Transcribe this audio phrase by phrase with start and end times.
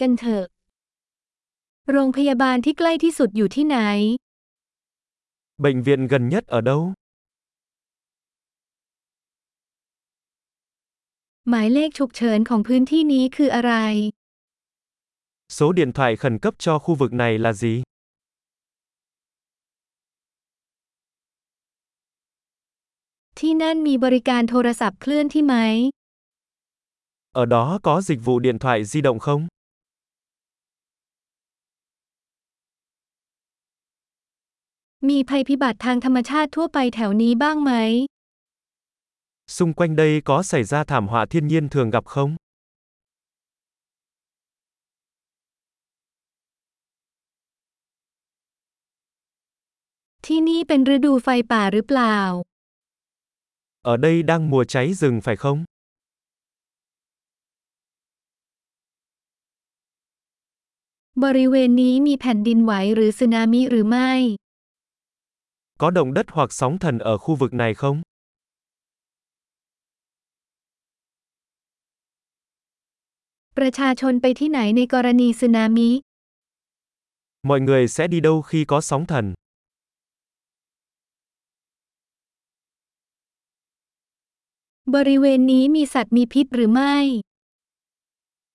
[0.00, 0.44] กันเถอะ
[1.92, 3.78] โรงพยาบาลที่ใกล้ที่สุดอยู่ที่ไหน
[5.64, 6.82] Bệnh viện gần nhất ở đâu?
[11.50, 13.72] หมายเลขฉุกเฉินของพื้นที่นี้คืออะไร
[15.56, 17.74] Số điện thoại khẩn cấp cho khu vực này là gì?
[23.38, 25.54] ที่นั่นมีบริการโทรศัพท์เคลื่อนที่ไหม
[27.42, 29.42] Ở đó có dịch vụ điện thoại di động không?
[35.10, 37.72] มีภัยพิบัติทางธรรมชาติทั่วไปแถวนี้บ้างไหม
[39.56, 42.30] Xung quanh đây có xảy ra thảm họa thiên nhiên thường gặp không?
[50.26, 52.16] ที่นี่เป็นฤดูไฟป่าหรือเปล่า
[53.92, 55.58] Ở đây đang mùa cháy rừng phải không?
[65.78, 68.02] Có động đất hoặc sóng thần ở khu vực này không?
[77.42, 79.34] Mọi người sẽ đi đâu khi có sóng thần?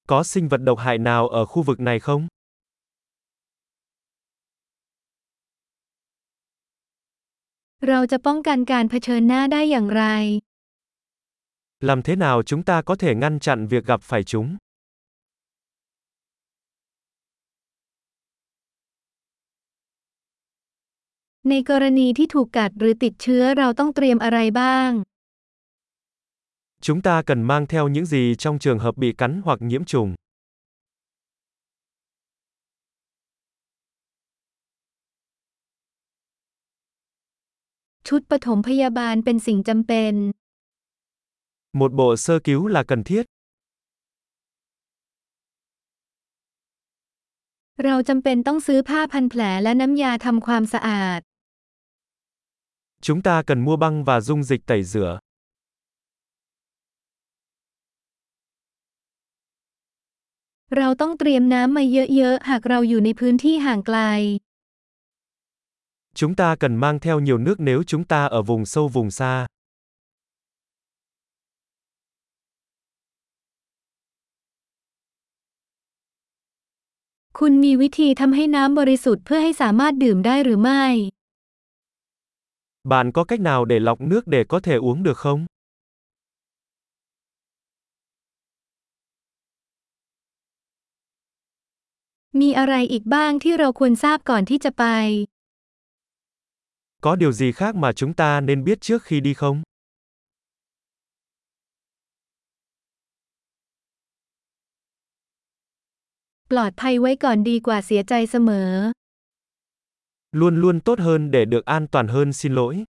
[0.08, 2.28] Có sinh vật độc hại nào ở khu vực này không?
[7.89, 10.05] เราจะป้องกันการเผชิญหน้าได้อย่างไร
[11.89, 14.47] Làm thế nào chúng ta có thể ngăn chặn việc gặp phải chúng?
[21.51, 24.91] ในกรณีที่ถูกกัดหรือติดเชื้อเราต้องเตรียมอะไรบ้าง
[26.87, 30.15] Chúng ta cần mang theo những gì trong trường hợp bị cắn hoặc nhiễm trùng?
[38.08, 40.16] ชุดปฐมพยาบาลเป็นสิ่งจำเป็น
[41.80, 43.24] Một bộ sơ cứu là cần thiết.
[47.84, 51.20] เราจำเป็นต้องซื้อผ้าพันแผลและน้ำยาทำความสะอาด
[53.06, 55.14] Chúng ta cần mua băng và dung dịch tẩy rửa.
[60.78, 61.84] เราต้องเตรียมน้ำมา
[62.16, 64.00] เยอะๆ หากเราอยู่ในพื้นที่ห่างไกล
[66.15, 69.47] Chúng ta cần mang theo nhiều nước nếu chúng ta ở vùng sâu vùng xa.
[77.39, 80.85] คุณมีวิธีทำให้น้ำบริสุทธิ์เพื่อให้สามารถดื่มได้หรือไม่
[82.93, 85.41] Bạn có cách nào để lọc nước để có thể uống được không?
[92.41, 94.85] มีอะไรอีกบ้างที่เราควรทราบก่อนที่จะไป
[97.02, 99.62] có điều gì khác mà chúng ta nên biết trước khi đi không?
[110.32, 112.84] Luôn luôn tốt hơn để được an toàn hơn xin lỗi.